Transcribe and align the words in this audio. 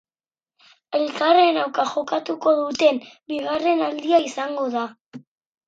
Elkarren 0.99 1.59
aurka 1.65 1.85
jokatuko 1.91 2.55
duten 2.63 2.99
bigarren 3.35 3.87
aldia 3.91 4.25
izango 4.33 4.69
da. 4.77 4.89